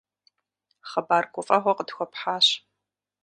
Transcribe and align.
Хъыбар 0.89 1.25
гуфӀэгъуэ 1.33 1.73
къытхуэпхьащ. 1.77 2.47